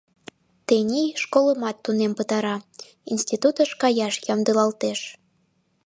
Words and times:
Тений 0.67 1.09
школымат 1.23 1.77
тунем 1.83 2.13
пытара, 2.17 2.57
институтыш 3.11 3.71
каяш 3.81 4.15
ямдылалтеш. 4.33 4.99